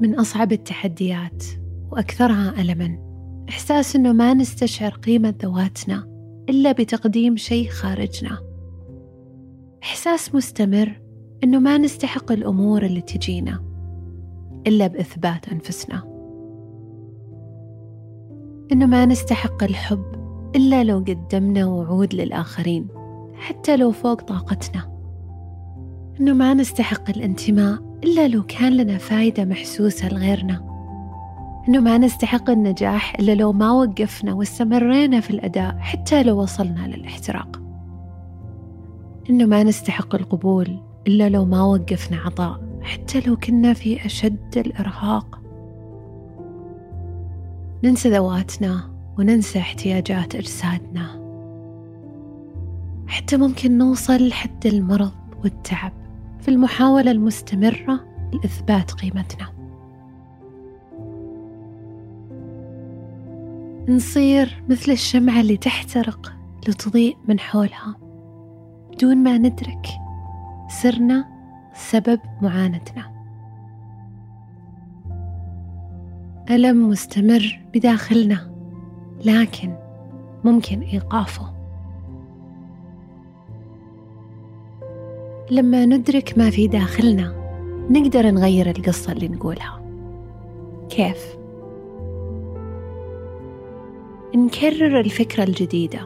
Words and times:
من 0.00 0.14
أصعب 0.18 0.52
التحديات 0.52 1.44
وأكثرها 1.90 2.54
ألمًا. 2.60 2.98
إحساس 3.48 3.96
إنه 3.96 4.12
ما 4.12 4.34
نستشعر 4.34 4.90
قيمة 4.90 5.34
ذواتنا 5.42 6.06
إلا 6.48 6.72
بتقديم 6.72 7.36
شيء 7.36 7.68
خارجنا. 7.68 8.38
إحساس 9.82 10.34
مستمر 10.34 11.00
إنه 11.44 11.58
ما 11.58 11.78
نستحق 11.78 12.32
الأمور 12.32 12.82
اللي 12.82 13.00
تجينا 13.00 13.64
إلا 14.66 14.86
بإثبات 14.86 15.48
أنفسنا. 15.48 16.02
إنه 18.72 18.86
ما 18.86 19.06
نستحق 19.06 19.64
الحب 19.64 20.04
إلا 20.56 20.84
لو 20.84 20.98
قدمنا 20.98 21.66
وعود 21.66 22.14
للآخرين 22.14 22.88
حتى 23.34 23.76
لو 23.76 23.92
فوق 23.92 24.22
طاقتنا. 24.22 24.99
إنه 26.20 26.32
ما 26.32 26.54
نستحق 26.54 27.10
الانتماء 27.10 27.78
إلا 28.04 28.28
لو 28.28 28.42
كان 28.42 28.76
لنا 28.76 28.98
فايدة 28.98 29.44
محسوسة 29.44 30.08
لغيرنا. 30.08 30.70
إنه 31.68 31.80
ما 31.80 31.98
نستحق 31.98 32.50
النجاح 32.50 33.14
إلا 33.14 33.34
لو 33.34 33.52
ما 33.52 33.72
وقفنا 33.72 34.32
واستمرينا 34.34 35.20
في 35.20 35.30
الأداء 35.30 35.76
حتى 35.78 36.22
لو 36.22 36.42
وصلنا 36.42 36.86
للاحتراق. 36.86 37.60
إنه 39.30 39.44
ما 39.44 39.62
نستحق 39.62 40.14
القبول 40.14 40.78
إلا 41.06 41.28
لو 41.28 41.44
ما 41.44 41.62
وقفنا 41.62 42.16
عطاء 42.16 42.60
حتى 42.82 43.20
لو 43.20 43.36
كنا 43.36 43.72
في 43.72 44.06
أشد 44.06 44.56
الإرهاق. 44.56 45.40
ننسى 47.84 48.10
ذواتنا 48.10 48.90
وننسى 49.18 49.58
احتياجات 49.58 50.34
أجسادنا. 50.34 51.06
حتى 53.06 53.36
ممكن 53.36 53.78
نوصل 53.78 54.28
لحد 54.28 54.66
المرض 54.66 55.12
والتعب. 55.44 55.92
في 56.40 56.48
المحاولة 56.48 57.10
المستمرة 57.10 58.04
لإثبات 58.32 58.90
قيمتنا. 58.90 59.48
نصير 63.88 64.62
مثل 64.68 64.92
الشمعة 64.92 65.40
اللي 65.40 65.56
تحترق 65.56 66.32
لتضيء 66.68 67.16
من 67.28 67.40
حولها. 67.40 67.96
بدون 68.92 69.16
ما 69.16 69.38
ندرك 69.38 69.86
صرنا 70.82 71.24
سبب 71.74 72.20
معاناتنا. 72.42 73.10
ألم 76.50 76.88
مستمر 76.88 77.60
بداخلنا 77.74 78.50
لكن 79.24 79.76
ممكن 80.44 80.80
إيقافه. 80.80 81.59
لما 85.50 85.84
ندرك 85.84 86.38
ما 86.38 86.50
في 86.50 86.66
داخلنا 86.66 87.34
نقدر 87.90 88.30
نغير 88.30 88.70
القصة 88.70 89.12
اللي 89.12 89.28
نقولها. 89.28 89.82
كيف؟ 90.88 91.36
نكرر 94.36 95.00
الفكرة 95.00 95.44
الجديدة 95.44 96.00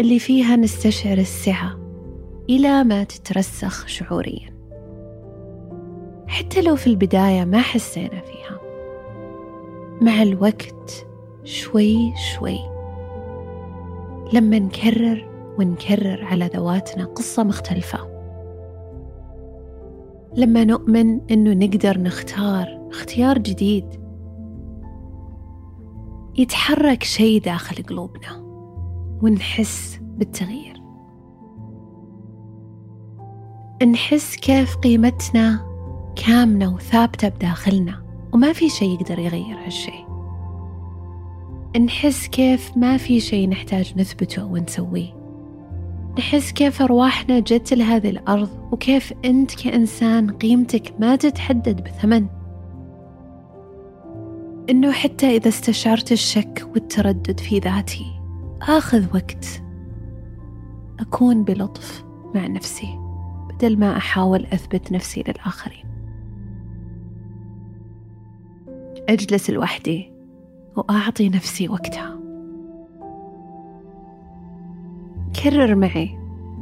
اللي 0.00 0.18
فيها 0.18 0.56
نستشعر 0.56 1.18
السعة 1.18 1.78
إلى 2.50 2.84
ما 2.84 3.04
تترسخ 3.04 3.86
شعوريا. 3.86 4.54
حتى 6.26 6.62
لو 6.62 6.76
في 6.76 6.86
البداية 6.86 7.44
ما 7.44 7.60
حسينا 7.60 8.20
فيها. 8.20 8.60
مع 10.00 10.22
الوقت 10.22 11.06
شوي 11.44 12.12
شوي. 12.34 12.58
لما 14.32 14.58
نكرر 14.58 15.28
ونكرر 15.58 16.24
على 16.24 16.50
ذواتنا 16.54 17.04
قصة 17.04 17.44
مختلفة. 17.44 18.11
لما 20.36 20.64
نؤمن 20.64 21.20
إنه 21.30 21.66
نقدر 21.66 21.98
نختار 21.98 22.88
اختيار 22.90 23.38
جديد 23.38 23.84
يتحرك 26.38 27.02
شيء 27.02 27.42
داخل 27.42 27.82
قلوبنا 27.82 28.42
ونحس 29.22 30.00
بالتغيير. 30.02 30.82
نحس 33.92 34.36
كيف 34.36 34.76
قيمتنا 34.76 35.60
كامنة 36.16 36.74
وثابتة 36.74 37.28
بداخلنا 37.28 38.02
وما 38.32 38.52
في 38.52 38.68
شيء 38.68 38.94
يقدر 39.00 39.18
يغير 39.18 39.56
هالشيء. 39.64 40.06
نحس 41.84 42.28
كيف 42.28 42.76
ما 42.76 42.96
في 42.96 43.20
شيء 43.20 43.48
نحتاج 43.48 43.92
نثبته 43.96 44.44
ونسويه. 44.44 45.21
نحس 46.18 46.52
كيف 46.52 46.82
أرواحنا 46.82 47.40
جت 47.40 47.74
لهذه 47.74 48.10
الأرض 48.10 48.48
وكيف 48.72 49.12
أنت 49.24 49.54
كإنسان 49.54 50.30
قيمتك 50.30 50.94
ما 51.00 51.16
تتحدد 51.16 51.84
بثمن. 51.84 52.26
إنه 54.70 54.92
حتى 54.92 55.36
إذا 55.36 55.48
استشعرت 55.48 56.12
الشك 56.12 56.68
والتردد 56.74 57.40
في 57.40 57.58
ذاتي 57.58 58.06
آخذ 58.62 59.14
وقت 59.14 59.62
أكون 61.00 61.44
بلطف 61.44 62.04
مع 62.34 62.46
نفسي 62.46 62.98
بدل 63.48 63.78
ما 63.78 63.96
أحاول 63.96 64.46
أثبت 64.46 64.92
نفسي 64.92 65.24
للآخرين. 65.28 65.84
أجلس 69.08 69.50
لوحدي 69.50 70.12
وأعطي 70.76 71.28
نفسي 71.28 71.68
وقتها. 71.68 72.21
كرر 75.42 75.74
معي. 75.74 76.18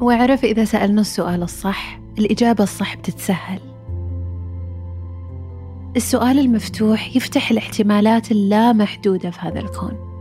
واعرف 0.00 0.44
إذا 0.44 0.64
سألنا 0.64 1.00
السؤال 1.00 1.42
الصح 1.42 2.00
الإجابة 2.18 2.64
الصح 2.64 2.96
بتتسهل. 2.96 3.60
السؤال 5.96 6.38
المفتوح 6.38 7.16
يفتح 7.16 7.50
الاحتمالات 7.50 8.30
اللامحدودة 8.30 9.30
في 9.30 9.40
هذا 9.40 9.60
الكون. 9.60 10.12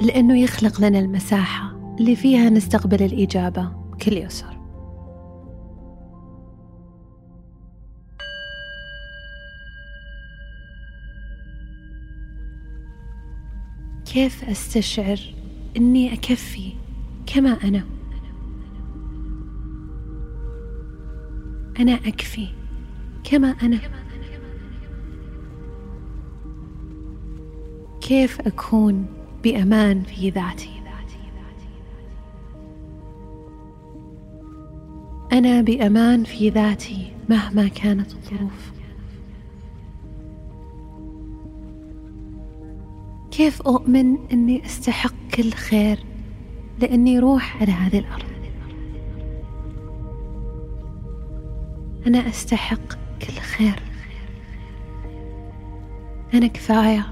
لأنه 0.00 0.38
يخلق 0.38 0.80
لنا 0.80 0.98
المساحة 0.98 1.76
اللي 2.00 2.16
فيها 2.16 2.50
نستقبل 2.50 3.02
الإجابة 3.02 3.72
بكل 3.92 4.16
يسر 4.16 4.58
كيف 14.04 14.44
أستشعر 14.44 15.18
إني 15.76 16.12
أكفي 16.12 16.72
كما 17.26 17.50
أنا. 17.64 17.84
أنا 21.80 21.92
أكفي 21.92 22.48
كما 23.24 23.48
أنا. 23.48 23.80
كيف 28.00 28.40
أكون 28.40 29.06
بأمان 29.44 30.02
في 30.02 30.30
ذاتي؟ 30.30 30.70
أنا 35.32 35.62
بأمان 35.62 36.24
في 36.24 36.50
ذاتي 36.50 37.12
مهما 37.28 37.68
كانت 37.68 38.12
الظروف. 38.12 38.72
كيف 43.36 43.62
أؤمن 43.62 44.16
أني 44.32 44.66
أستحق 44.66 45.14
كل 45.34 45.52
خير 45.52 45.98
لأني 46.78 47.18
روح 47.18 47.62
على 47.62 47.72
هذه 47.72 47.98
الأرض؟ 47.98 48.24
أنا 52.06 52.28
أستحق 52.28 52.92
كل 53.22 53.32
خير. 53.32 53.82
أنا 56.34 56.46
كفاية. 56.46 57.06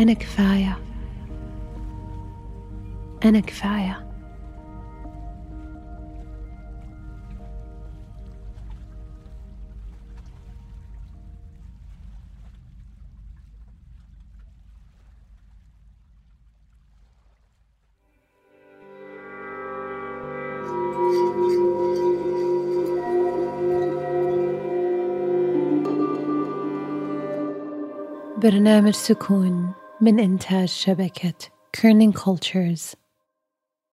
أنا 0.00 0.12
كفاية. 0.12 0.78
أنا 3.24 3.40
كفاية. 3.40 4.03
برنامج 28.44 28.92
سكون 28.94 29.72
من 30.00 30.20
إنتاج 30.20 30.68
شبكة 30.68 31.34
كيرنينج 31.72 32.14
كولتشرز 32.14 32.94